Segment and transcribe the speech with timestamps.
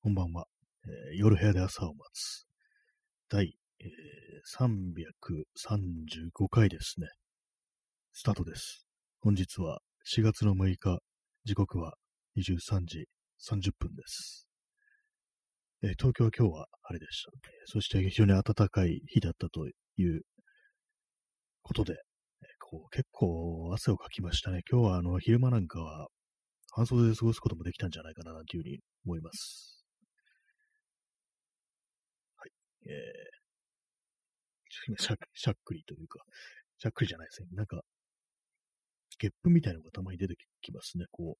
[0.00, 0.44] こんばんは。
[0.84, 2.46] えー夜部屋で朝を待つ。
[3.28, 3.88] 第、えー
[4.56, 7.08] 335回ですね。
[8.12, 8.86] スタートです。
[9.18, 11.00] 本日は4月の6日、
[11.44, 11.94] 時刻は
[12.36, 13.08] 23時
[13.50, 14.46] 30分です。
[15.82, 17.32] えー東京は今日は晴れでした。
[17.66, 19.72] そして非常に暖かい日だったとい
[20.04, 20.22] う
[21.62, 21.96] ことで、え
[22.60, 24.60] こう結構汗をかきましたね。
[24.70, 26.06] 今日はあの昼間なんかは
[26.70, 29.77] 半袖で過ごすこともできたんじゃないかなというふうに思います。
[32.88, 36.20] えー、しゃしゃっくりというか、
[36.78, 37.48] しゃっくりじゃないですね。
[37.52, 37.82] なんか、
[39.18, 41.06] ゲップみたいなのがたまに出てきますね。
[41.10, 41.36] こ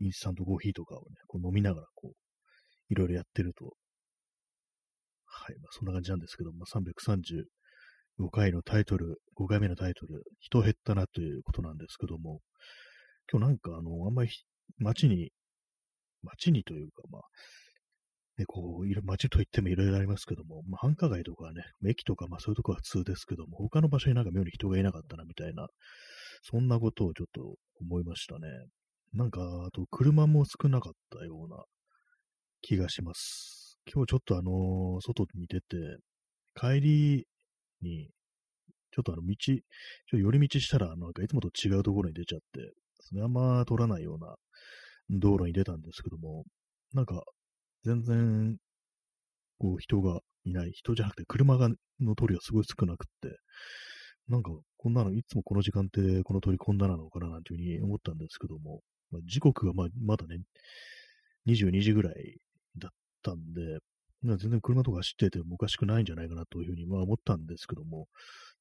[0.00, 3.74] う、インスタントコーヒーとかをね、こう飲みながら、こう、いろいろやってると、
[5.26, 12.40] はい、まあそんな感じなんですけど、まあ、335回のタイトル、5回目のタイトル、人減ったなということなんですけども、
[13.30, 14.30] 今日なんかあの、あんまり
[14.78, 15.30] 街に、
[16.22, 17.22] 街にというか、まあ、
[18.40, 25.68] ね、こう、いろ街といってもいろいろありますけども、まあ、繁華街とかね、駅とか、まあそういうとこは普通ですけども、他の場所になんか妙に人がいなかったな、みたいな、
[26.42, 28.48] そんなことをちょっと思いましたね。
[29.12, 31.64] なんか、あと、車も少なかったような
[32.62, 33.78] 気がします。
[33.92, 35.98] 今日ちょっとあのー外に出て、
[36.54, 37.26] 帰り
[37.82, 38.08] に、
[38.92, 44.34] ちょっとあの道、ちょ寄り道したら、なんかいつもと違うところに出ちゃって、それあんま通らないような
[45.10, 46.44] 道路に出たんですけども、
[46.94, 47.22] なんか、
[47.84, 48.56] 全然、
[49.58, 50.72] こう、人がいない。
[50.72, 51.68] 人じゃなくて、車が、
[52.00, 53.36] の通りがすごい少なくって、
[54.28, 60.38] なんか、こんなの、いつもこの時間って、この通りこんななのかな、なんていうふうに思ったんですけども、まあ、時刻がまあまだね、
[61.46, 62.38] 22時ぐらい
[62.78, 62.90] だっ
[63.22, 63.78] たんで、
[64.22, 68.06] 全然車とか走っててもおかしくないんじゃないかなというふうにまあ思ったんですけども、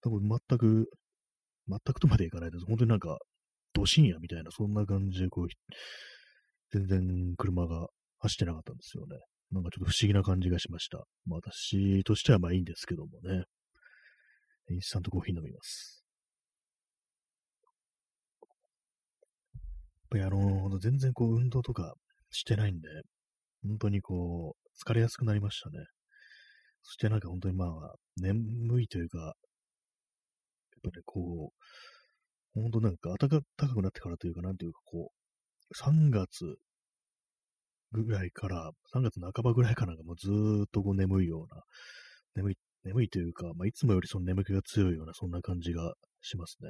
[0.01, 0.89] 多分全く、
[1.67, 2.65] 全くとまでいかないです。
[2.65, 3.19] 本当になんか、
[3.73, 5.47] ど深夜みたいな、そんな感じで、こう、
[6.71, 7.87] 全然車が
[8.19, 9.17] 走ってなかったんですよね。
[9.51, 10.99] なんかちょっと不思議な感じがしました。
[11.25, 13.43] まあ私としてはまあいいんですけどもね。
[14.71, 16.03] インスタントコーヒー飲みます。
[19.53, 19.61] やっ
[20.09, 21.93] ぱりあの全然こう運動とか
[22.29, 22.87] してないんで、
[23.63, 25.77] 本当にこう、疲れやすくなりましたね。
[26.83, 29.33] そしてなんか本当にまあ、眠いというか、やっ
[30.83, 36.57] ぱね、こう、本当なんか暖かくなってからというか、なんていうかこう、3月
[37.91, 41.63] ぐらいから、3月半ばぐらいからがもうずーっとこう眠いような、
[42.35, 46.69] 眠い、眠いというか、まあ、いつもよりその眠気が強いような、そんな感じがしますね。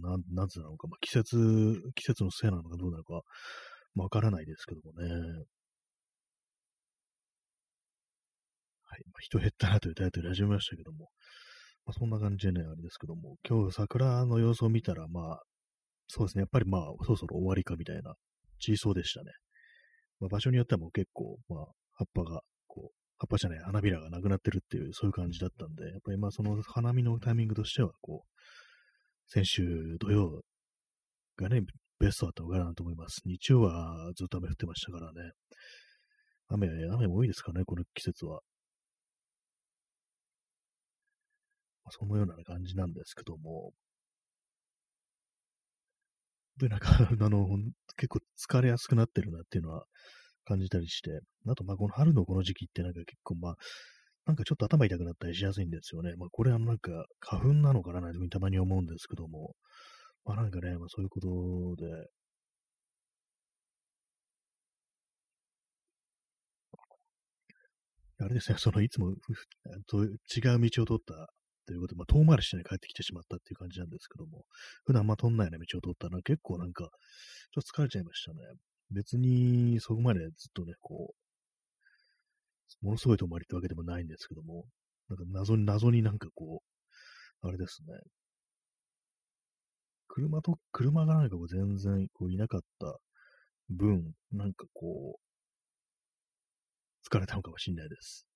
[0.00, 1.36] な、なんつうのか、まあ、季節、
[1.94, 3.22] 季節のせいなのかどうなのか、
[3.96, 5.08] わからないですけどもね。
[8.90, 9.02] はい。
[9.06, 11.10] まあ、人減ったなというタイトルで始めましたけども、
[11.86, 15.42] まあ、そんな感じでね、あれですけども、今日桜の様子を見たら、まあ、
[16.08, 18.14] そうですね、やっぱりまあ、そろそろ終わりかみたいな、
[18.58, 19.30] 小そうでしたね。
[20.20, 28.30] まあ、場所によってはもう結構、まあ、葉っぱが、こう、葉っぱじゃない、花びらがなくなってるっていう、そういう感じだったんで、やっぱりまあ、その花見のタイミングとしては、こう、
[29.26, 30.42] 先週土曜
[31.36, 31.62] がね、
[31.98, 33.20] ベストだったのかなと思います。
[33.24, 35.32] 日曜はずっと雨降ってましたからね。
[36.48, 38.40] 雨、雨も多いですかね、この季節は。
[41.84, 43.72] まあ、そのような感じなんですけども。
[46.60, 46.90] で、なんか、
[47.20, 47.46] あの、
[47.96, 49.84] 結構疲れやすくなってるなっていうのは
[50.44, 53.54] 感じたりして、あと、まあ、この春のこの時期ってなんか結構、まあ、
[54.26, 56.14] なんかちょっと頭痛くなったりしやすいんですよね。
[56.16, 59.54] まあ、これはなんか花粉なのかななんていうふうにたまに思うんですけども、
[60.24, 61.28] まあ、なんかね、まあ、そういうこと
[61.82, 61.88] で、
[68.22, 69.14] あれですね、そのいつも
[69.86, 70.08] と違
[70.54, 71.32] う道を通った
[71.66, 74.44] ということで、まあ、遠回りしてね、帰ってきてしまったっていう感じなんですけども、
[74.84, 78.38] 普段あんま通んないような道を通ったら結構なんか、ちょっと疲れちゃいましたね。
[78.90, 81.14] 別にそこまでずっとね、こ
[82.82, 84.64] う、ものすごい遠回りってわけでもないんですけども、
[85.08, 86.62] なんか謎に謎になんかこ
[87.42, 87.94] う、あれですね。
[90.08, 92.98] 車と、車がなんかこう全然こういなかった
[93.68, 95.30] 分、なんかこう、
[97.08, 98.29] 疲れたのかもしれないです。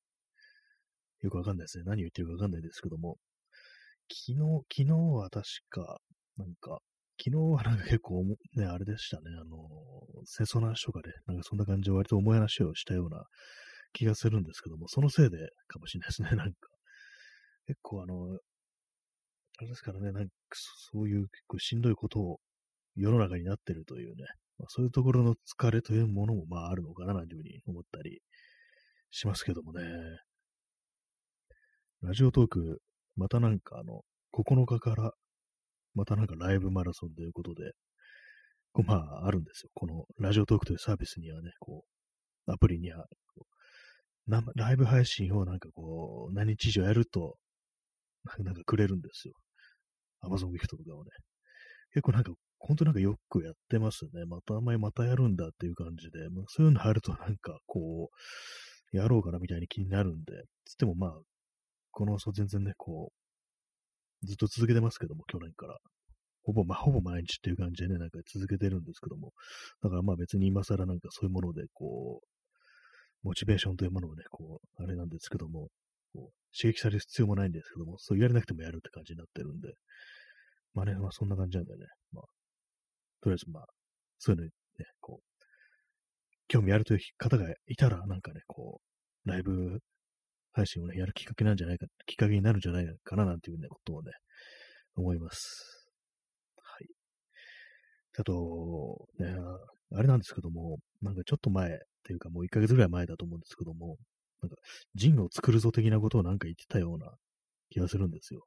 [1.25, 1.85] よくわかんないですね。
[1.87, 3.17] 何を言ってるかわかんないですけども、
[4.13, 4.39] 昨日、
[4.71, 5.99] 昨日は確か、
[6.37, 6.81] なんか、
[7.19, 8.25] 昨日はなんか結構、
[8.57, 9.31] ね、あれでしたね。
[9.41, 9.57] あの、
[10.27, 13.25] 戦争の話とかで、なんかそんな感じで割と重い話をしたような
[13.95, 16.29] 気がするんですけども、そのせいでかもしれないですね。
[16.37, 16.69] なんか、
[17.67, 18.39] 結構あの、
[19.57, 20.33] あれですからね、なんか
[20.93, 22.41] そういう結構しんどいことを
[22.97, 24.25] 世の中になってるというね、
[24.59, 28.21] まあ、そういうところの疲れというものもまああるのかななんていうふうに思ったり
[29.11, 29.81] しますけどもね。
[32.05, 32.83] ラジオトーク、
[33.17, 34.03] またなんかあの、
[34.35, 35.13] 9日から、
[35.95, 37.73] またなんかライブマラソンということで、
[38.75, 39.71] こうまああるんですよ。
[39.73, 41.83] このラジオトークというサービスにはね、こ
[42.47, 43.07] う、アプリには、
[44.55, 47.39] ライブ配信をなんかこう、何日以上やると、
[48.39, 49.33] なんかくれるんですよ。
[50.21, 51.11] アマゾンギフトとかをね。
[51.95, 54.27] 結構なんか、本当なんかよくやってますね。
[54.27, 58.11] また前またやるんだっていう感じで、まあ、そういうの入るとなんかこ
[58.93, 61.21] う、やろうかなみたいに気になるんで、つってもまあ、
[61.95, 63.13] この、そう全然ね、こ
[64.23, 65.79] う、ずっと続けてますけども、去年から。
[66.43, 69.33] ほぼ、まあ、ほぼ毎日っていう感じでね、なんか続けてるんですけども、
[69.83, 75.69] だからまあ別に今更なんかそういうもので、こう、モチベーションというものをね、こう、あれなんですけども、
[76.13, 79.73] こう刺激される必要もないんですけども、そう言われなくてもやるって感じになってるんで、
[80.75, 82.25] まあね、まあそんな感じなんでね、まあ、
[83.23, 83.67] とりあえずまあ、
[84.19, 85.45] そういうのにね、こう、
[86.49, 88.81] 興味あるという方がいたら、なんかね、こ
[89.25, 89.81] う、ライブ
[90.55, 94.13] 配信をね、やるきっかけなんじゃないか、きっかけになるんじゃないかななんていうね、ことをね、
[94.97, 95.89] 思います。
[96.57, 96.87] はい。
[98.19, 99.35] あと、ね、
[99.97, 103.97] あれなんですけども、なんかちょっと前っていうかもう1ヶ月ぐらい前だと思うんですけども、
[104.43, 104.57] なんか、
[104.95, 107.11] ジンを作るぞ的なことをなんか言ってたような
[107.71, 108.47] 気がするんですよ。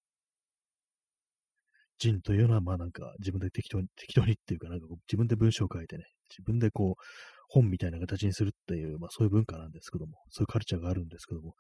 [1.99, 7.01] ジンというのは、まあなんか自分で適当に、適当にっていうか、なんか自分で文章を書いてね、自分でこう、
[7.47, 11.53] 本みたいな形にするっていう、まあそういう文化なんですけども、そういうカルチャーがあるんですけども、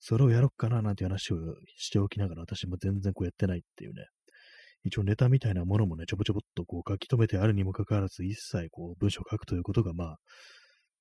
[0.00, 1.36] それをやろっかななんて話を
[1.76, 4.06] しておきながら、私も全然こうやってないっていうね、
[4.84, 10.16] 一応ネタみたいなものもね、ちょぼちょぼっとこう書き留めてあるにもかかわらず、一切こう文章を書くということが、まあ、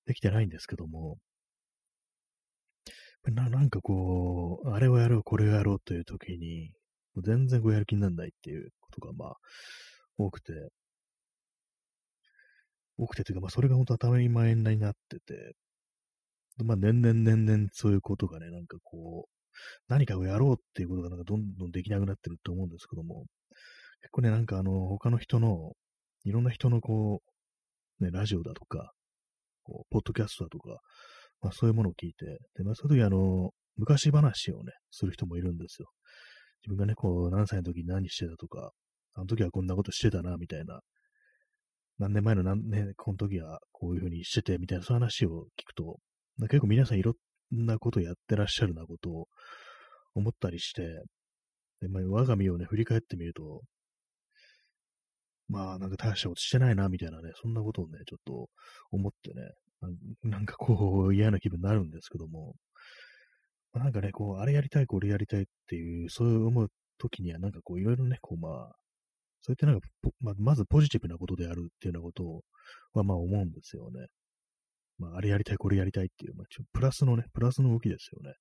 [0.06, 1.18] できてないんですけども、
[3.26, 6.72] ななんかこう、あれをやろう、これをやろうという時に、
[7.24, 9.34] 全然こうやる気にならないっていうことが、まあ、
[10.18, 10.54] 多くて、
[12.98, 15.54] 多くてというか、まあ、それが本当当たり前になってて、
[16.64, 19.32] まあ、年々年々そういうことがね、なんかこう、
[19.88, 23.26] 何かをやろうっていうことがなんかどんどんできなくなってると思うんですけども、
[24.02, 25.74] 結構ね、なんかあの、他の人の、
[26.24, 27.22] いろんな人のこ
[28.00, 28.92] う、ね、ラジオだとか、
[29.64, 30.80] こう、ポッドキャストだとか、
[31.42, 35.88] まあそういうものを聞いて、で、まあそういう時あの、昔話をね、する人もいるんですよ。
[36.66, 38.72] 自分がね、こう、何歳の時に何してたとか、
[39.14, 40.80] あの時はこんなことしてたな、みたいな。
[42.00, 45.98] 何年前の何年、この時はこういうふうにしてて、みたいな、そういう話を聞くと、
[46.42, 47.14] 結構皆さんいろ
[47.56, 49.28] んなことやってらっしゃるなことを
[50.14, 50.84] 思ったりして、
[51.82, 53.62] で、まあ、我が身をね、振り返ってみると、
[55.50, 58.50] まあ、なんか大したことしてないな、みたいなね、そんなことをね、ちょっと
[58.92, 59.52] 思ってね、
[60.24, 62.56] なんかこう、嫌な気分になるんですけども、
[63.74, 66.68] まあ、なんかね、こう、あれやりたい、これやりたいっていう、そういう思う
[66.98, 68.76] 時には、なんかこう、いろいろね、こう、まあ、
[69.48, 69.88] そうやってなんか、
[70.20, 72.42] ま、まずポジティブなことであるっていうようなことを、
[72.94, 74.08] はまあ思うんですよね。
[75.00, 78.36] まあ、あれやりたい、これやりたいっていう、まあ、ちょプラスのね、プラスの動きですよね。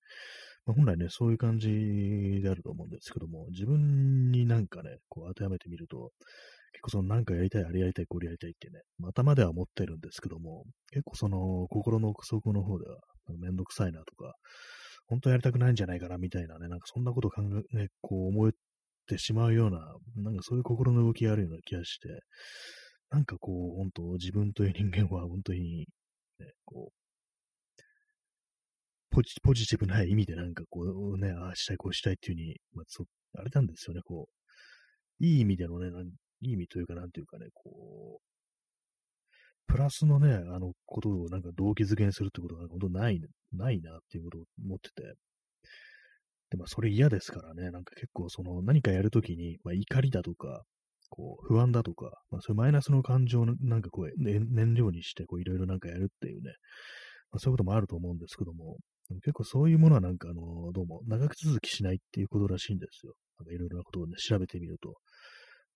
[0.64, 6.11] まあ、本来ね、そういう感じであると思うんですけども、自分になんかね、こう当てはめてみると、
[6.73, 12.99] 結構そのなんかやりたい、あれやりたい、これやりたいってね、頭では思ってるんですけども、結構その心の奥底の方では、
[13.38, 14.35] めんどくさいなとか、
[15.08, 18.49] 本当はやりたくないんじゃないかなみたいなね、なんかそんなこと考え、ね、こう思
[19.06, 19.79] ってしまうような、
[20.17, 22.08] なんかそういう心の動きがあるような気がして、
[23.11, 25.87] なんかこう、本当自分という人間は本当に、
[26.41, 27.06] ね、こう、
[29.11, 33.05] ポジポジティブな意味でなんかこうね、ああしたい、こうしたいっていうふうに、まあ、そ
[33.38, 34.29] あれなんですよね、こ
[35.20, 35.88] う、いい意味でのね、
[36.43, 38.26] いい意味というか、なんていうかね、こう、
[39.69, 43.20] プラスのね、あのことをなんか動機づけにするってことが本当ない、
[43.53, 45.15] ないなっていうことを思ってて。
[46.50, 50.62] で、まあそれ嫌ですからね、なんか結構その何かやるときに、まあ怒りだとか、
[51.08, 56.53] こう不安だとか、まあそういうマイナスの感情をなんかこう燃料にしてこういろいろなんかやるっていうね、
[57.31, 58.79] まあ、そういうこともあると思うんですけども、
[59.22, 63.15] 結構そういうものはなんかあの、どうも長く続きしないっていうことらしいんですよ。
[63.38, 64.88] なんかいろいろなことをね、調べてみると。
[64.88, 64.96] やっ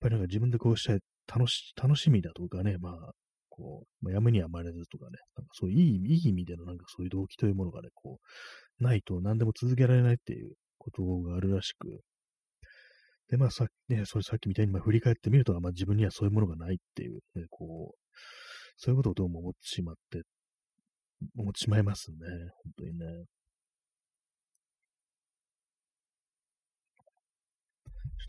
[0.01, 3.13] ぱりなんか自分でこうしたい楽し、楽しみだとかね、まあ、
[3.61, 8.19] こう、まあ、やむにやまれずとかね、なんかそういういいい意味でのなんかそういう動機というものがね、こ
[8.81, 12.01] う、ないと何でも続けられないっていうことがあるらしく、
[13.29, 17.99] で、まあさっきね、それさっきみたいにまあ振り返ってみると、まあ自分にはそういうものがないっていう、ね、こう、
[18.77, 20.23] そういうことをどうも思ってしまって、
[21.37, 22.17] 思ってしまいますね、
[22.65, 23.07] 本当にね。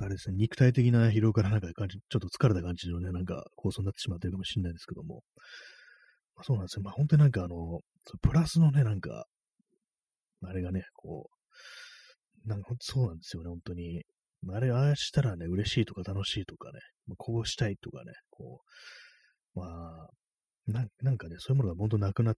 [0.01, 5.22] あれですね、肉体的な疲労からなんか感じ、ちょっと疲れた感じのね、なんか放送になってしまってるかもしれないですけども、
[6.36, 6.81] まあ、そうなんですよ。
[6.84, 7.79] まあ本当になんかあの、
[8.22, 9.25] プラスのね、なんか、
[10.43, 11.29] あれがね、こ
[12.46, 14.01] う、なんかそうなんですよね、本当に。
[14.50, 18.62] あれ、ああしたらね、嬉しいとか楽しいとかね、まあ、こうしたいとかね、こ
[19.55, 20.10] う、まあ、
[20.67, 22.36] なんかね、そういうものが本当なくなっ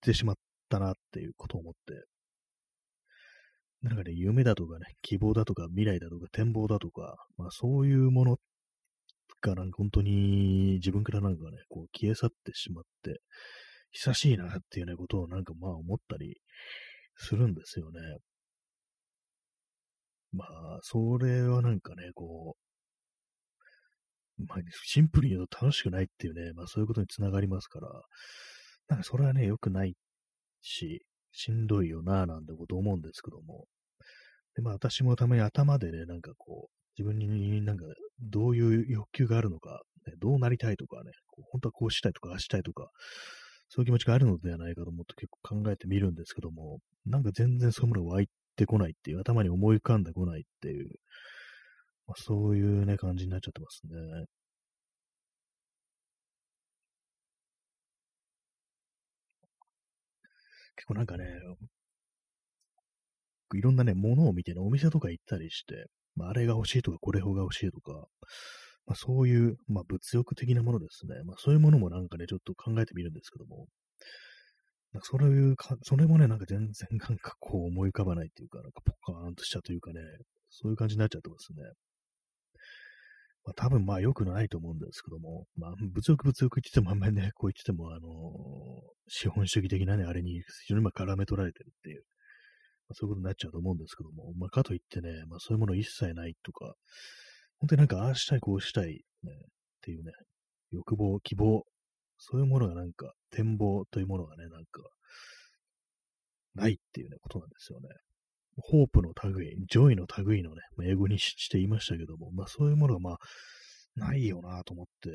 [0.00, 0.36] てしまっ
[0.68, 1.78] たなっていうことを思って、
[3.82, 8.38] なんかね、夢だとかね、希望だとか、未来だとか、展望だとか、まあそういうもの
[9.40, 13.20] がなんか本当に自分からなんかね、こう消え去ってしまって
[13.92, 16.40] 久しいなっていうね、ことをなんかまあ思ったり
[17.16, 18.00] するんですよね。
[20.32, 22.56] まあ、それはなんかね、こ
[24.38, 27.88] う、まあ、シンプルに言うと楽しくないっていうね、まあそういうことにつながりますから、
[28.88, 29.94] なんかそれはね、良くない
[30.62, 33.66] し、しんどいよなぁなんてこと思うんですけども。
[34.54, 37.84] で、まあ私もたまに頭でね、なんかこう、自分になんか
[38.20, 42.90] どういう欲求があるのか、ね、どうなりたいとかね、こう本当はこうしたいとか、ああしたいとか、
[43.68, 50.88] そういう気持ちがあるのではないかと思って結構考えてみるんですけども、なんか全然そういうものが湧いてこないっていう、頭に思い浮かんでこないっていう、
[52.06, 54.24] まあ、そういうね、感じになっちゃってますね。
[60.78, 61.24] 結構なんかね、
[63.54, 68.06] いろんなね、ものを見てね、お店とか行ったりして、まあ、あれが欲しいとか、これが欲しいとか、
[68.86, 71.16] まあ、そういう、まあ、物欲的なものですね。
[71.24, 73.66] まあ、そういうものもなんかね、ちょっと考えてみるんですけども、
[74.92, 80.00] なんかそういうか、それもね、なんか全然なんかこう思い浮かばないっていうか、なんかポカーンとしちゃうというかね、
[80.48, 81.58] そういう感じになっちゃってますね。
[83.48, 88.10] まあ、多分まあ良くないと思うんですけども、まあ物欲物欲言ってもあんまりね、こう言っててもあのー、
[89.08, 92.02] 資本主義的なね、あれに非常にま絡め取られてるっていう、
[92.88, 96.74] まあ、そういうことになっちゃうと思うんですけども、まあかといってね、まあそういうもの一切ないとか、
[97.60, 99.34] 本当になんかああしたいこうしたい、ね、っ
[99.80, 100.12] ていうね、
[100.70, 101.64] 欲望、希望、
[102.18, 104.82] そういうものがなんか、展望というものがね、なんか、
[106.54, 107.88] ないっていうね、ことなんですよね。
[108.60, 113.18] hope の類、 joy の類のね、英語にしていましたけども、まあそういうものがまあ、
[113.96, 115.10] ないよなと思って、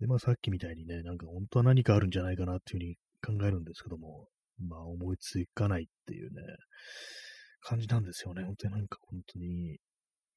[0.00, 6.42] で、まあさっきみたいにね、なんか本当は何かあるんじゃないかなっていうふうに考えるんですけども、まあ思いつかないっていうね、
[7.60, 8.44] 感じなんですよね。
[8.44, 9.78] 本当になんか本当に、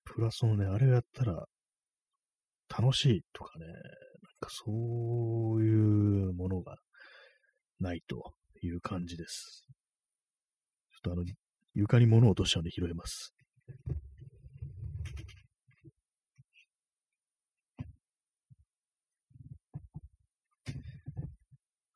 [0.05, 1.45] プラスのね、あれをやったら
[2.69, 3.75] 楽しいとかね、なん
[4.39, 6.75] かそういうものが
[7.79, 9.65] ないという感じです。
[10.91, 11.23] ちょっとあの、
[11.79, 13.33] 床に物を落としたので拾います。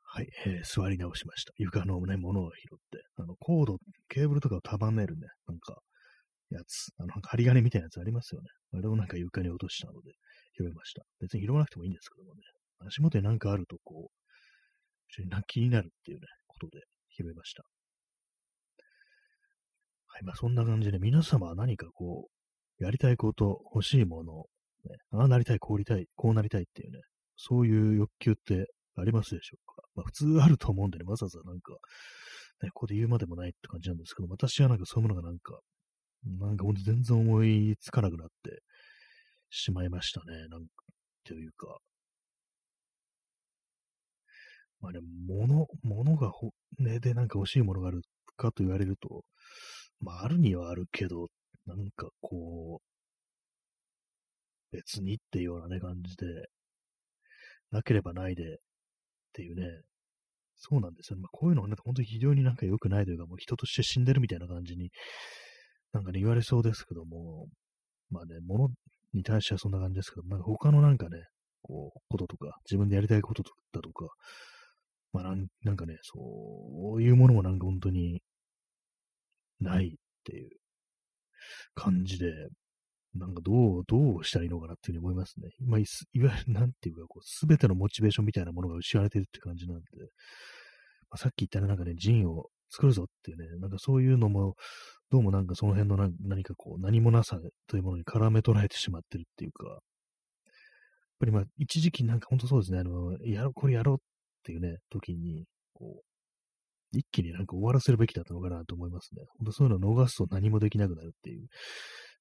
[0.01, 1.51] はい、えー、座り直しました。
[1.57, 3.77] 床のね、物を拾って、あの、コード、
[4.09, 5.79] ケーブルとかを束ねるね、なんか、
[6.51, 8.47] やつ、あの、針金みたいなやつありますよね。
[8.73, 10.11] あれをなんか床に落としたので、
[10.55, 11.03] 拾いました。
[11.19, 12.41] 別に拾わなくてもいいんですけどもね。
[12.87, 14.13] 足元になんかあると、こう、
[15.07, 16.83] 非常に気になるっていうね、ことで
[17.17, 17.63] 拾いました。
[20.13, 22.27] はい、まあそんな感じで、皆様は何かこ
[22.79, 24.45] う、やりたいこと、欲しいもの、
[24.85, 26.99] ね、ああなりたい、こうりたい、こうなりたいっていうね、
[27.35, 29.81] そういう欲求ってありますでしょうか？
[29.95, 31.73] まあ普通あると思うんでね、わざわざなんか、
[32.61, 35.59] ね、ここで言うまでもないって感じなんですけど、私はなんかそういうものがなんか、
[36.39, 38.61] なんかほんと全然思いつかなくなって
[39.49, 40.47] しまいましたね。
[40.47, 40.67] なんか、
[41.23, 41.79] というか。
[44.79, 48.01] まあね、物、物がほ、ね、でなんか欲しいものがある
[48.37, 49.23] かと言われると、
[50.03, 51.27] まああるにはあるけど、
[51.65, 56.25] なんかこう、別にっていうようなね、感じで、
[57.71, 58.57] なければないでっ
[59.33, 59.63] ていうね、
[60.55, 61.23] そうなんですよね。
[61.23, 64.91] まあ、こういうのはね、本当に非常になんか良くないというか、もう人として死んでるみたいな感じに
[65.93, 67.47] なんかね、言われそうですけども、
[68.09, 68.69] まあね、物
[69.13, 71.19] に対してはそんな感じですけど、なんか他のなんかね、
[71.61, 74.07] こう、こととか、自分でやりたいことだとか、
[75.13, 78.21] まあなんなんかね、そういうものもなんか本当に
[79.63, 79.91] ないっ
[80.23, 80.49] ていう
[81.75, 82.31] 感じで、
[83.15, 85.49] なんかどう、どうしたらいいのかなっていうふうに思いますね。
[85.59, 85.83] まあ、い
[86.23, 89.83] わゆる、なんていうか、こう、すべてのモチベーションみたいなものが失われてるって感じなんで、
[91.09, 94.55] まあ、さっき言ったね、なんかね、ジンを作るぞっていうね、なんかそういうのも、
[95.11, 99.79] どうもなんかその辺の何かこう、何もなさというものに絡め捉えてしまってるっていうか、やっ
[101.19, 103.99] ぱりまあ、一時期なんか本当そうですね、あの、やろ、これやろうっ
[104.43, 106.12] ていうね、時に、こう、
[106.93, 109.23] 一気になんか終わらせるべきだったのかなと思いますね。
[109.39, 111.47] 本当そういうのを逃すと何もできなくなるっていう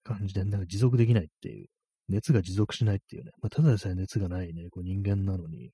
[0.02, 1.66] 感じで、なんか持続できないっていう、
[2.08, 5.70] 熱が持続しないっていうね、まあ、ただでさえ熱がないね、こう人間なのに、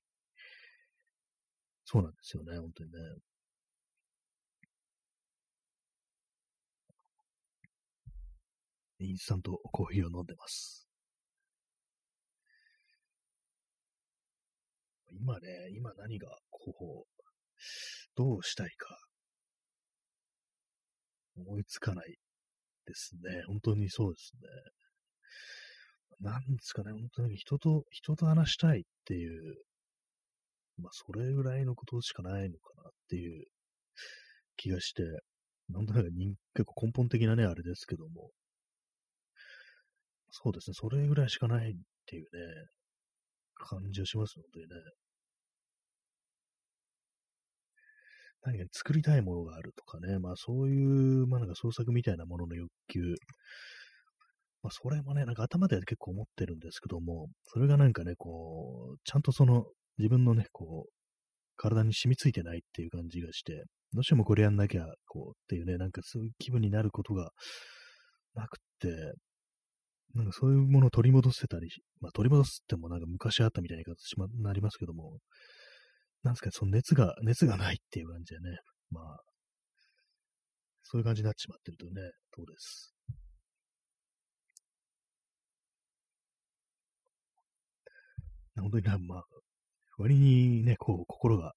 [1.85, 2.97] そうなんですよね、本当にね。
[9.01, 10.87] インスタントコーヒーを飲んでます。
[15.11, 17.19] 今ね、今何が、こう、
[18.19, 18.99] どうしたいか、
[21.37, 22.17] 思いつかない
[22.85, 23.43] ですね。
[23.47, 24.33] 本当にそうです
[26.21, 26.29] ね。
[26.31, 29.55] なんですかね、本当に人と、人と話したいっていう、
[30.77, 33.45] まあ、それぐらいのことしかないのかなっていう。
[34.59, 35.03] 気がして、
[35.69, 36.09] なんとなく
[36.53, 38.31] 結構根本的なね、あれですけども、
[40.31, 42.29] そうですね、それぐらいしかないっていうね、
[43.55, 44.71] 感じがします、本当にね。
[48.43, 53.15] 何か作りたいものがあるとかね、まあそういう、まあなんか創作みたいなものの欲求、
[54.61, 59.65] まあそれもね、なんか頭で結構思ってるんですけども、それがなんかね、こう、ちゃんとその
[59.97, 60.91] 自分のね、こう、
[61.57, 67.31] 体に染みついてないっていう感じがして、どうしてもこれやんなきゃ、こうっていうね、なんかそういう気分になることが
[68.35, 69.13] なくって、
[70.15, 71.69] なんかそういうものを取り戻せたり、
[72.01, 75.19] まあ取り戻すってもなんか昔あったみたいな言い方になりますけども、
[76.23, 78.57] なんですか、その熱が、熱がないっていう感じでね、
[78.91, 79.19] まあ、
[80.83, 82.01] そういう感じになってしまってるとね、
[82.35, 82.93] そうです。
[88.55, 89.23] 本当にな、まあ、
[89.97, 91.53] 割にね、こう、心が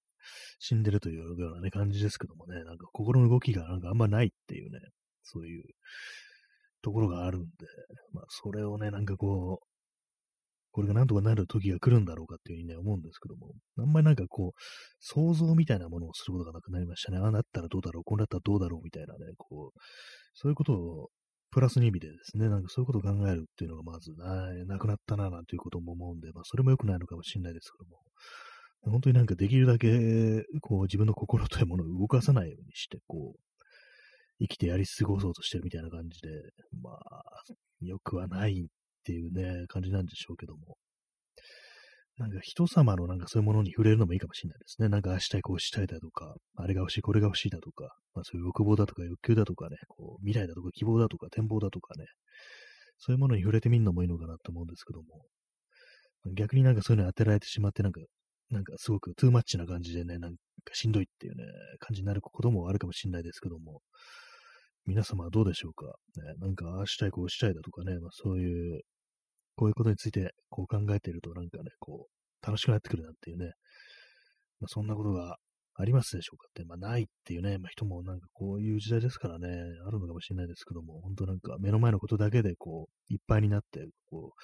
[0.59, 4.79] 死んでるというようなね、感じですけどもね、なんか心の動きがなんかあんまないっていうね、
[5.23, 5.65] そういう
[6.83, 7.49] ところがあるんで、
[8.13, 9.72] まあ、それをね、なんかこう、
[10.73, 14.61] これがなんとかなる時が来るんだろうかっていうふうにね、思うんですけども、あんまりなんかこう、
[15.01, 17.19] 想像みたいなものをすることがなくなりましたね。
[17.19, 19.79] ああなったらどうだろう、こうなったらどうだろうみたいなね、こう、
[20.35, 21.09] そういうことを
[21.51, 28.01] プラスに意味でですね、なんかそういうことを考えるっていうのがまずななくなったな、なんていうことも思うんで、まあそれも良くないのかもしれないですけども、
[28.93, 33.41] 本当になんかできるだけ、こう自分の心というものを動かさないようにして、こう、
[34.41, 36.29] 生きてやり過ごそうとしてるみたいな感じで、
[36.83, 36.99] まあ、
[37.81, 38.67] 良くはない
[39.03, 40.77] っていうね、感じなんでしょうけども。
[42.19, 44.89] なんか人様のなんかそういうものに触れるのもいいかもしれないですね。
[44.89, 52.05] なんかああしたい、こうしたいだとか、あれが欲しい、これが欲しいだとか、まあそういう欲望だとか欲求だとかね、こう未来だとか希望だとか展望だとかね、
[52.99, 55.25] そういうものに触れてみるのもいいのかなと思うんですけども、
[56.37, 58.01] 逆になんかそういうのに当てられてしまって、なんか、
[58.51, 60.39] なんかすごくトゥーマッチな感じでね、なんか
[60.75, 61.45] しんどいっていうね、
[61.81, 63.81] 感じになることもあるかもしれないですけども、
[64.85, 68.83] 皆様はどうでしょうか、ね、なんかああしたい、こうしたいだとかね、まあそういう
[69.55, 73.53] こういうことについてこう考えているとなんかね、こう、楽しくなってくるなっていうね、
[74.61, 75.37] まあ、そんなことが
[75.75, 79.49] ありますでしょうかって、まあないっていうね、まあ人もなんかこういう時代ですからね、
[79.87, 84.43] あるのかもしれないですけども、本当なんか目の前のことだけでこう、いっぱいになって、こう、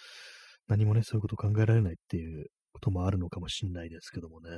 [0.69, 4.51] 何もね、そういうこと考えられないっていうこともあるのかもしれないですけどもね。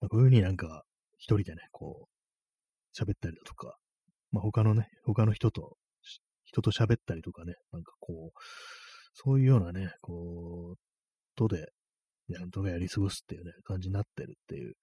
[0.00, 0.82] まあ、こういうふうになんか、
[1.18, 3.76] 一人でね、こう、喋ったりだとか、
[4.32, 5.76] まあ他のね、他の人と
[6.50, 8.38] 人と喋ったりとかね、なんかこう、
[9.14, 10.78] そういうようなね、こう、
[11.36, 11.68] とで、
[12.28, 14.74] なんとかやり過ごすっていうね、感じになってるっていう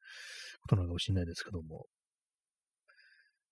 [0.61, 1.85] ことなのかもしれないですけども、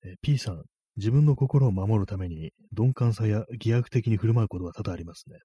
[0.06, 0.64] え、P さん、
[0.98, 5.38] 自分の心を守るために鈍感さや偽悪的に振る舞うことは多々ありますね。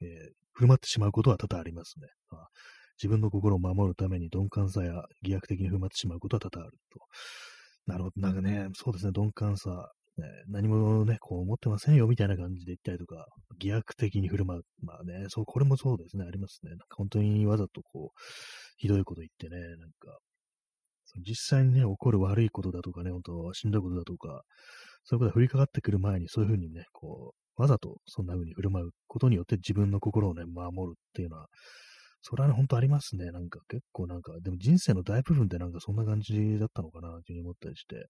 [0.00, 0.08] えー、
[0.54, 2.08] 振る舞ってしまうことは多々ありますね。
[2.30, 2.48] あ
[3.00, 6.98] 自分の心を守るために鈍感さや偽悪的に振る舞ってしまうことは多々あると。
[7.86, 8.20] なるほど。
[8.20, 9.92] なんかね、そうですね、鈍感さ。
[10.20, 13.26] ね、何もね、こう思ってませんよみたいな感じで言ったりとか、
[13.58, 14.62] 疑惑的に振る舞う。
[14.82, 16.70] まあね、そう、これもそうですね、ありますね。
[16.70, 18.20] なんか本当にわざとこう、
[18.76, 20.18] ひどいこと言ってね、なんか、
[21.26, 24.42] 実際にね、起こる悪いことだとかね、本当しんどいことだとか、
[25.04, 31.46] そういうことが降りかかってくる前に、そういうふうにね、こう、わざとそんな風に振る舞うことによって自分の心をね、守るっていうのは、
[32.22, 33.30] それはね、本当ありますね。
[33.30, 38.06] なんか結構なんか、でも人生の大部分ってなんかそんな感じだったのかな、というふうに思ったりして、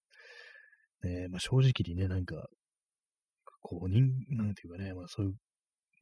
[1.05, 2.49] えまあ、正直にね、なんか、
[3.61, 5.35] こう、人、なんていうかね、まあそういう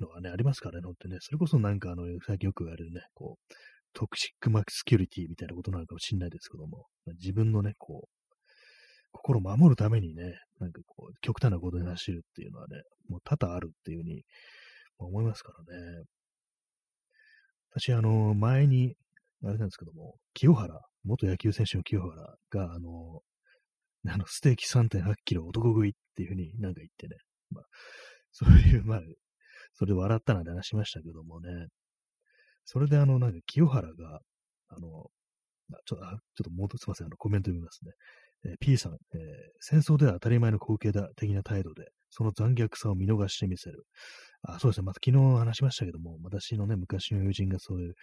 [0.00, 3.54] のがね、ありますからね、ってね、それこそなんかあの、最近よく言われるね、こう、
[3.92, 8.26] トクシックマスキュリティみたいなことなのかもしれないですけども、まあ、自分のね、こう、
[9.12, 14.22] 心を守るためにね、なんかこう、極端なことに走るっていうのはね、もう多々あるっていうふうに
[14.98, 16.04] 思いますからね。
[17.70, 18.94] 私、あの、前に、
[19.42, 23.20] あれなんですけども、清原、元野球選手の清原が、あの、
[24.12, 27.16] あの、ステーキ3.8キロ男食いっていうふうになんか言ってね、
[27.50, 27.64] まあ、
[28.32, 29.00] そういう、まあ、
[29.74, 31.68] それで笑ったなんて話しましたけどもね、
[32.64, 34.20] それであの、なんか清原が、
[34.68, 35.06] あの、
[35.72, 37.92] あちょっと、あちょっともうすいません、あの、コメント読みますね。
[38.44, 39.20] えー、P さん、えー、
[39.60, 43.84] 戦争では当たり前の光景だ的な態度で、その残虐さを見逃してみせる。
[44.42, 44.84] あ、そうですね。
[44.84, 47.94] また昨日話しましたけども、私のね、昔の友人がそういう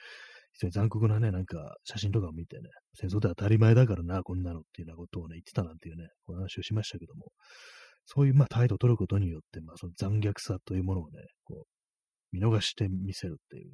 [0.54, 7.32] 非常に残酷なね、なんか写真とかを見てね、戦争で当たり前だからな、こんなのっていうようなことをね、言ってたなんていうね、お話をしましたけども、
[8.06, 13.72] そういうまあ態度を取ることによって、まあその残虐さというものをね、こう、見逃してみせるっていう。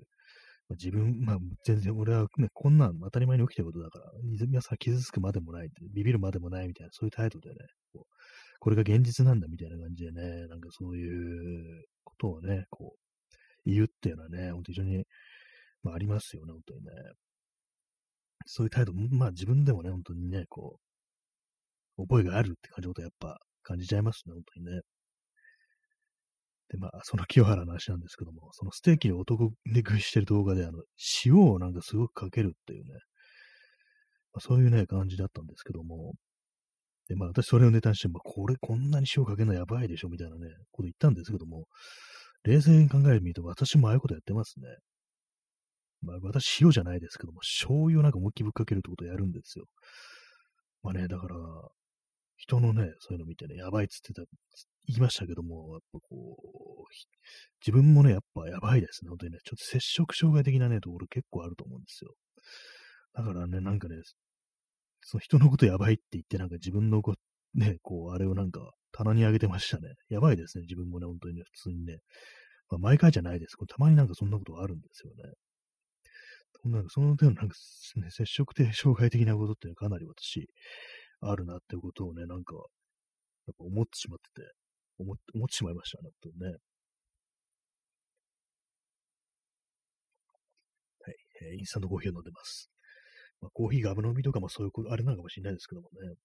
[0.70, 4.06] まあ、自分、まあ全然俺はね、こんなん当たり前に起きてることだから、
[4.48, 7.56] 皆さん傷つくまでもない、ビビるまでもないみたいな、そういう態度でね、
[7.92, 8.14] こう
[8.60, 13.00] これが現実なんだみたいな感じでね、なんかそういうことをね、こう、
[13.66, 15.06] 言うっていうのはね、本当非常に
[15.84, 16.92] まあ、ありますよね、本当にね。
[18.46, 20.80] そういう態度、まあ自分でもね、本当にね、こ
[21.98, 24.82] う、覚えがあるって感じのことやっぱ感じちゃいますね、本当にね。
[26.70, 30.84] で、まあ、その清原の話なんですけども、そのステーキで男で食いしてる動画で、あの、
[31.26, 32.94] 塩をなんかすごくかけるっていうね、
[34.34, 36.14] まあ、そういうね、感じだったんですけども、
[37.08, 41.66] で、まあ私それをネタにして、まあこれこんなに塩かけるのやばいでしょみたいなね、こと言ったんですけども、
[42.44, 44.68] 冷静に考えてみると私もああいうことやってますね。
[46.02, 49.66] まあ私塩じゃないですけども、醤油をなんか思いっきりぶっかけるってことをやるんですよ。
[50.84, 51.36] まあね、だから、
[52.38, 54.24] 人のね、そういうの見てね、やばいっつってた、
[54.88, 56.86] 言いましたけども、やっぱこう、
[57.66, 62.14] 自分もね、やっぱやばいですね、本当にね、ちょっと接触障害的なね、ところ結構あると思うんですよ。
[63.14, 63.96] だからね、なんかね、
[65.02, 67.16] その人のことやばいって言って、なんか自分のこ、
[67.56, 69.90] ね、こう、あれをなんか棚にあげてましたね。
[70.10, 71.98] やばいですね、自分もね、本当にね、普通にね。
[72.70, 73.58] まあ、毎回じゃないです。
[73.68, 75.34] たまになんかそんなことがあるんですよね。
[76.66, 77.56] なんかその手のなんか、
[77.96, 80.50] ね、接触的障害的なことっていうのはかなり私、
[81.22, 84.52] あるなってことをね、なんか、やっぱ思ってしまってて、
[85.00, 86.52] 思思ってしまいましたね、本当ね。
[91.02, 91.16] はい、
[91.52, 92.70] えー、インスタントコーヒーを飲んでます。
[93.42, 96.16] まあ、コーヒーがぶ飲みとかもそういうこと、あれなのかもしれないですけどもね。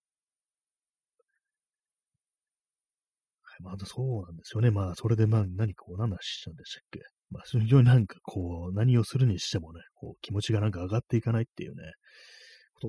[3.43, 4.71] はい、まあ、そうなんですよね。
[4.71, 7.14] まあ、それでまあ、何こう、何の話したんでしたっけ？
[7.31, 11.83] まあ、非常になんかこう、何をするにしてもね、こう、気持ちがなんか上がっていかないっていうね、
[12.75, 12.89] こと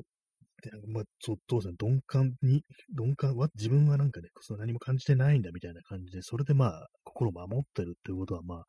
[0.62, 2.64] で、まあ、そう当然、鈍感に、
[2.98, 8.64] 鈍感は、自分はなんかね、その何も感じてないんだみたいな感じで、それでまあ、心を守ってるっていうことは、まあ、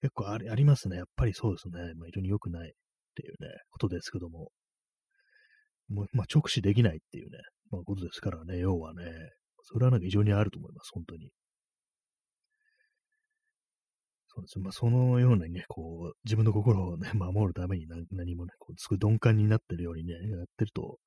[0.00, 0.96] 結構ありありますね。
[0.96, 1.94] やっぱりそうですね。
[1.94, 2.72] まあ、非常に良くないっ
[3.14, 4.50] ていうね、ことですけども、
[5.88, 7.38] もう、まあ、直視できないっていうね、
[7.70, 9.04] まあ、ことですからね、要はね、
[9.62, 11.30] それはなんか非常にあると思います、本当に。
[14.36, 14.58] そうです。
[14.58, 20.98] まあ、そのようなね、こう、自分の心をね、 守るために何何もね、こう、すごい鈍感になってるようにね、やってると、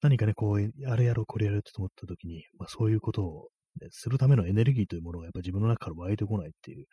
[0.00, 3.48] 何かね、こう、あれやろう、これやろうって思った時に、まあ、そういうことを、
[3.80, 6.86] ね、するためのエネルギーというものがやっぱ自分の中から湧いてこないっていう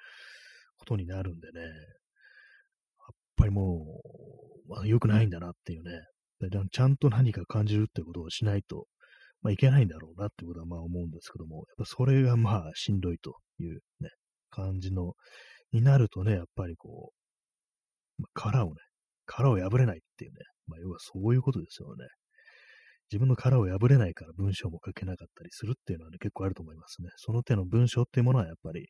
[0.77, 1.71] ことになるんでね、やっ
[3.35, 4.01] ぱりも
[4.67, 6.01] う、まあ、良くないんだなっていうね、
[6.71, 8.87] ちゃんと何か感じるってことをしないと、
[9.41, 14.09] まあ、いけないんだろうなってことはまあ思うんですけども、やっぱそれがまあしんどいというね、
[14.49, 15.13] 感じの、
[15.75, 17.11] になるとね、やっぱりこ
[18.17, 18.75] う、まあ、殻をね、
[19.25, 22.05] 殻を破れないっていうね、まあ要はそういうことですよね。
[23.11, 27.09] 自分の殻を破れないから文章も書けなかったりするっていうのはね、結構あると思いますね。
[27.17, 28.87] その手の文章っていうものはやっぱり、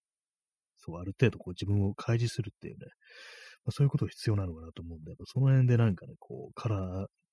[0.78, 2.86] そう、ある程度こう自分を開示するっていうね、
[3.66, 6.78] まあ、そういうことが必要なのかなと思うんで、やっぱその辺でなんかね、こう、殻、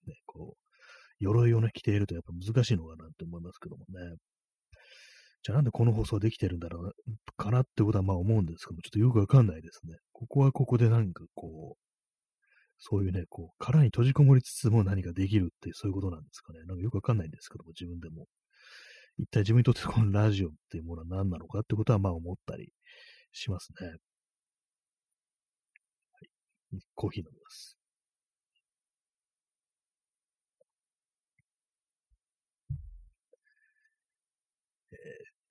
[0.07, 0.63] ね、こう、
[1.21, 4.17] 鎧をね、着ているとやっぱ難しいのかなって思いますけどもね。
[5.43, 6.95] じゃあなんでこの放送できてるんだろう
[7.37, 9.97] かなってことはまあ思うんですけども、ちょっとよくわかんないですね。
[10.13, 11.83] ここはここでなんかこう、
[12.79, 16.61] そういうね、こう、殻に閉じこもりつつも何かできるってそういうことなんですかね。
[16.67, 18.27] なんかよくわかんないんですけども、自分でも。
[19.19, 22.73] 一体自分にとってこのラジオっていうものは何なのかってことはまあ思ったり
[23.33, 23.89] しますね。
[23.89, 23.99] はい。
[26.95, 27.82] コーヒー飲みます。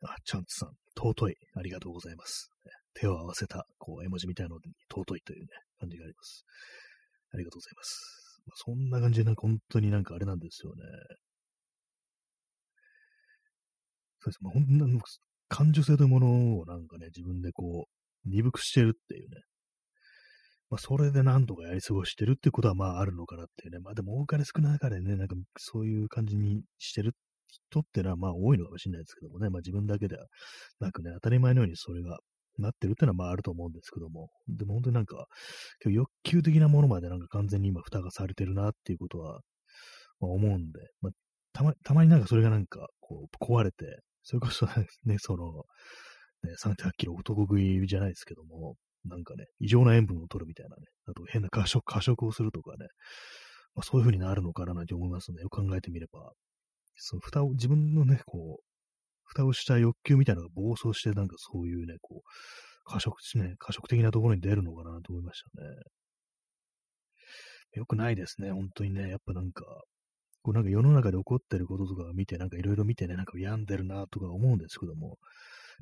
[0.04, 1.36] あ、チャンツさん、尊い。
[1.56, 2.50] ありがとうございます。
[2.94, 5.48] 手を合わせた、こう、絵文字みたいなのに尊いというね、
[5.80, 6.46] 感じがあります。
[7.34, 8.42] ありがとうございます。
[8.46, 10.84] まあ、そんな感じで、なんか本当になんかあれなんですよね。
[14.20, 14.44] そうです。
[14.44, 14.86] まあ、ほんな
[15.48, 19.42] 感受性というものをなんかね、自分でこう、鈍くしてるっていうね。
[20.70, 23.80] まあ、それで何とかやり過ごしてるってことはまああるのかなっていうね。
[23.80, 27.14] まあでも多かれ少ない中でね、なんかそういう感じにしてる
[27.70, 30.26] 人ってのはまあ多いのかもしれないですけどもね、まあ自分だけでは
[30.80, 32.20] なくね、当たり前のようにそれが
[32.60, 35.26] なってるってのはまああると思うんですけども、でも本当になんか、
[35.86, 39.42] 欲求的なものまでなんか完全に今蓋がされてるなっていうことは、
[40.20, 41.12] まあ、思うんで、まあ、
[41.54, 44.66] たま、たまになんかそれがなんかこう壊れて、それこそ
[45.06, 45.64] ね、その、
[46.44, 52.88] ね、300キロ男食いじゃないですけども、なんかね、異常な塩分を取るみたいなね、あと変な過食過食をするとかね、
[53.76, 55.42] まあ、そういう風になるのかななんて思いますね。
[55.42, 56.32] よく考えてみれば。
[57.04, 58.64] その蓋を、自分のね、こう、
[59.24, 62.30] 蓋をした欲求みたいなのが暴走して、なんかそういうね、こう、
[62.86, 65.68] 過食ね、過食的なところに出るのかなと思いましたね。
[67.74, 69.10] よくないですね、本当にね。
[69.10, 69.64] やっぱなんか、
[70.44, 75.18] こうなんか世の中で起こってることとか見て、なんかいろいろ見てね、なんか病んでるなとか思うんですけども、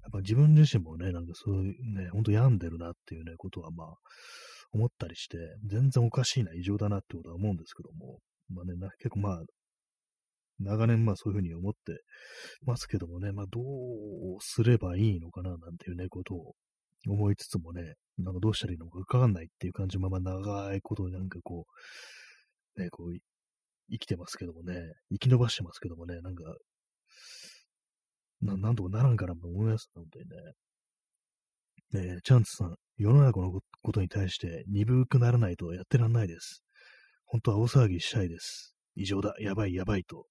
[0.04, 3.88] やっぱ自分自身もね、なんかそういうね、ほんと病んでるなっていうね、ことはまあ、
[4.72, 9.44] 思ったりして、全然おかしいな、異常だなってことは思うんですけども、まあね、結構まあ、
[10.60, 12.02] 長年まあそういうふうに思って
[12.66, 13.64] ますけどもね、まあどう
[14.40, 16.54] すればいいのかななんていうね、ことを
[17.08, 21.66] 思いつつもね、なんかどうしたらいいのかわかんないっていう感じまま長いことなんかこ
[22.78, 23.14] う、ね、こう、
[23.92, 24.76] 生きてますけどもね、
[25.12, 26.44] 生き延ばしてますけどもね、なんか、
[28.42, 30.26] ななんとかならんからと思います、本当に
[32.02, 32.16] ね。
[32.16, 36.64] ねチャンツさん、世の中のことに対して鈍くならないとやってらんないです。
[37.26, 38.76] 本当は大騒ぎしたいです。
[38.96, 40.26] 異常だ、やばい、やばいと。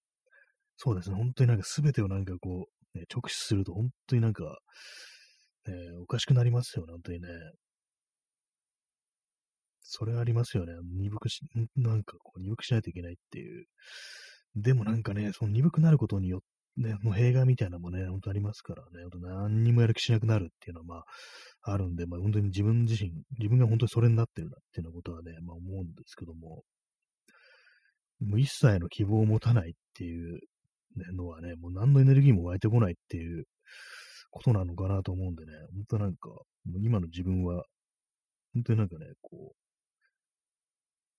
[0.81, 4.45] そうですね、本当になんか全てをなんかこう、ね、直視すると本当になんか、
[5.67, 7.29] ね、おかしくなりますよね、本当にね。
[9.83, 10.73] それありますよね。
[10.99, 11.41] 鈍くし、
[11.75, 13.67] なんかこう、鈍くしないといけないっていう。
[14.55, 16.47] でもなんかね、その鈍くなることによって、
[16.79, 20.97] ね、もう弊害みたいなのもね、本当ありますからね、本当何にもやる気しなくなるっていうのは、ま
[21.62, 26.62] あ、あるんで、まあ、本当に自分自身、自分が本当にそれになってるなっていうようなことはね、まあ思うんですけども、
[28.21, 30.38] もう一切の希望を持たないっていう、
[31.14, 33.44] のはね、もう何のエネルギーも湧いてこないっていう
[34.31, 37.64] ことなのかなと思うんでね、本当なんか、もう今の自分は、
[38.55, 39.57] 本当になんかね、こう、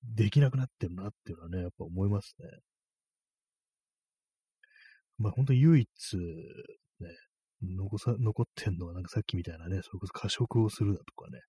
[0.04, 2.48] できなくなってるなっていうのはね、やっぱ思いますね。
[5.18, 7.10] まあ本当に唯一、ね、
[7.62, 11.40] 残さ、残ってんのはなんかさっきみたいなね、それこそ過食をするだとかね、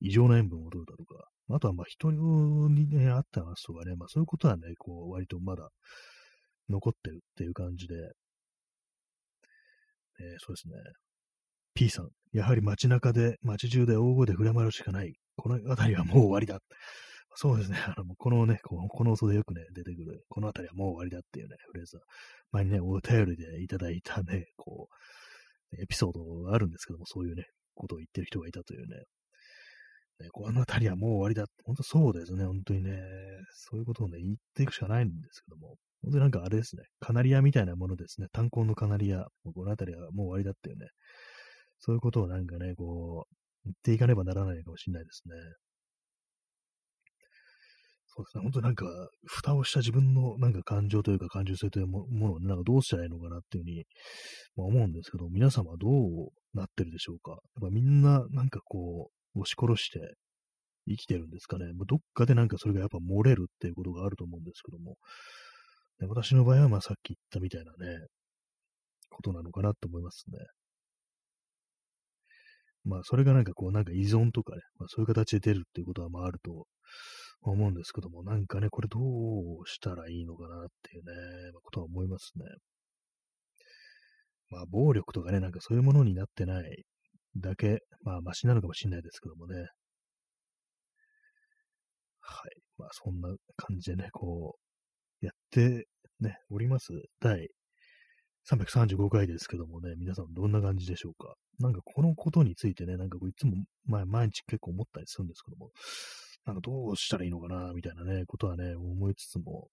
[0.00, 5.70] 異常な塩分を取るだとか、あとはまあ人にね、あった話とかね、まあそういうことはね、こう割とまだ
[6.68, 8.00] 残ってるっていう感じで、えー、
[10.38, 10.74] そうですね。
[11.74, 15.12] P さん、やはり街中で、街中で大声で振れ回るしかない。
[15.36, 16.58] この辺りはもう終わりだ。
[17.34, 17.78] そうですね。
[17.84, 22.02] あの、このね、このこの音でよくね、出てくる、この辺りはもう終わりだっていうね、フレーズは、
[22.52, 28.96] 前にね、お便りでいただいたね、こう、エピソードがあるんですけども、そういうね、ことを言ってる人がいたというね、
[30.20, 32.96] ねこの辺りはもう終わりだって、本当そうですね、本当にね、
[33.52, 40.86] そういうことをね、言っていくしかないんですけども、本当になんかあれですね、カナリアみたいなものですね、炭鉱のカナリア、この辺りはもう終わりだっていうね、
[41.78, 45.34] そういうことをなんかね、こう、言っていかねばならないかもしれないですね。
[48.06, 48.86] そうですね、本当になんか、
[49.26, 53.84] 蓋をした自分のなんか感情というか感受性というものを、ね、なんかどうしたらいいのかなっていうふうに、
[54.56, 57.32] ま、思うんですけど、皆様どうなってるでしょうか。
[57.32, 60.00] やっぱみんななんかこう、押し殺して
[60.88, 61.66] 生きてるんですかね。
[61.86, 64.96] どっかでなんかそれがやっぱ漏れるっていうことがあると思うんですけども、
[66.00, 68.06] ね、私の場合はまあさっき言ったみたいなね、
[69.10, 70.38] ことなのかなと思いますね。
[72.84, 76.66] まあそれがなんかこうなんか依存とかね、まあそういう形で出るっていうことはまああると
[77.42, 81.12] 思うんですけども、なんかね、これどうしたらいいのかなっていうね、
[81.52, 82.44] まあ、ことは思いますね。
[84.50, 86.84] まあ、暴力とかね、なんかそういうものになってない
[87.36, 89.56] だけ、まあ、マシなのかもしれないですけどもね。
[92.20, 92.50] はい。
[92.78, 94.65] まあ、そんな感じでね、こう、
[95.20, 95.86] やって
[96.20, 96.92] ね、おります？
[97.20, 97.48] 第
[98.48, 101.34] 335回ですけどもね、皆さんどんな感じでしょうか？
[101.58, 103.54] なんかこのことについてね、なんかこういつも、
[103.86, 105.70] 毎日結構思ったりするんですけども、
[106.44, 109.68] なんかどうしたらいいのかな、みたいなね、ことはね、思いつつも、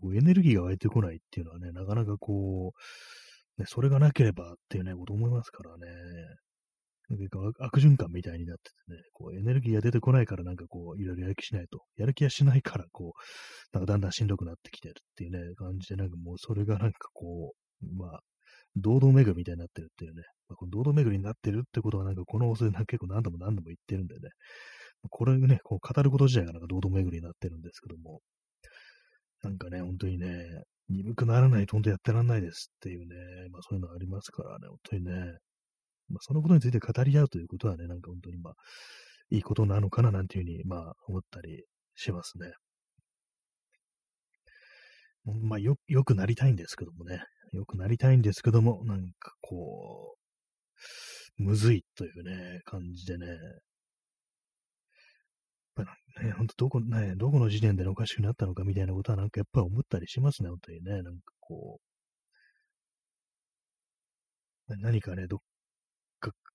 [0.00, 2.72] こうエネルギーが湧いてこないっていうのはね、なかなかこ
[3.56, 5.86] う、ね、それがなければっていうね、こと思いますからね。
[7.10, 11.80] なんか悪循環みたいになっててね、こうエネルギーが出てこないからなんかこう、いろいろやる気しないと。
[11.96, 18.20] やる気はしないからこう、なんかだんだんしんどくなってきてるっていうね、感じでなんかもうそれがなんかこう、まあ、
[18.76, 24.20] 堂々巡りみたいになってるっていうね、まあ、この堂々巡りになってるってことはなんかこの放送で結構何度も何度も言ってるんでね、
[25.10, 28.20] これね、こう語ること自体がなんか堂々巡りになってるんですけども、
[29.42, 33.14] なんかね、本当にね、鈍くならないと本当やってらんないですっていうね、
[33.50, 35.12] まあそういうのありますからね、本当にね、
[36.08, 38.54] まあそのことについて語り合うということはね、なんか本当にまあ、
[39.30, 41.64] いいことなのかななんていうふうに、まあ思ったり
[41.94, 42.52] しますね。
[45.24, 50.16] まあよ、よくなりたいんですけどもね、よくなりたいんですけども、なんかこ
[51.38, 53.38] う、むずいというね、感じでね、やっ
[55.76, 61.02] ぱね、ほんとどこ、ね、どこの時点でおかしくなったのかみたいなことはなんかやっぱり思ったりしますね、本当にね。
[61.02, 61.80] なんかこ
[64.68, 65.40] う、何かね、どっ、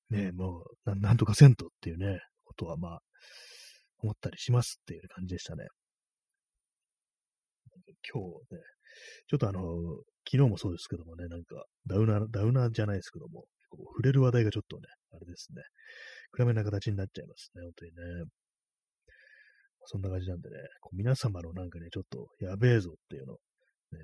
[0.09, 2.99] ね、もう、なんとかせんとっていうね、ことはまあ、
[4.01, 5.67] 思ったりしますっていう感じでしたね。
[8.11, 8.61] 今日ね、
[9.27, 9.61] ちょっとあの、
[10.29, 15.61] 昨日もそうですけどもね、なんか、ダウナー、ダウナーじゃないですけども、触れる話題がちょっとね、あれですね、
[16.31, 18.29] 暗めな形になっちゃいますね、本当にね。
[19.85, 23.37] そんな感じなんでね、こう皆様のなんかね、ちょっとやべえぞっていうのを
[23.91, 24.03] ね、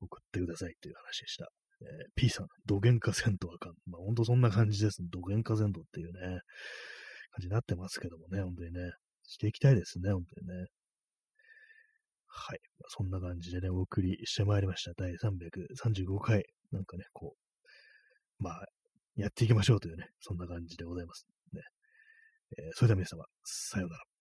[0.00, 1.50] 送ってくださいっていう話でした。
[1.82, 3.72] えー、P さん、土幻化戦闘あかん。
[3.86, 4.98] まあ、ほんとそんな感じです。
[5.10, 8.92] 土幻化戦闘っていうね、感じになってますけどもね、本当にね、
[9.24, 10.66] していきたいですね、本当にね。
[12.28, 12.60] はい。
[12.78, 14.92] まあ、そんな感じでね、お送りしてまいりました。
[14.96, 16.44] 第335回。
[16.70, 18.66] なんかね、こう、まあ、
[19.16, 21.26] やっていきましょうというね、そんな感じでございます。
[21.52, 21.60] ね。
[22.58, 24.11] えー、それでは皆様、さようなら。